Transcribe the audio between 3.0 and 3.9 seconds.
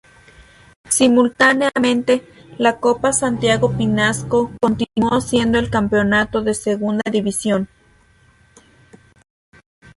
Santiago